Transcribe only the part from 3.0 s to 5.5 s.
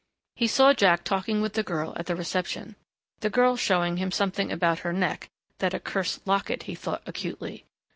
The girl showing him something about her neck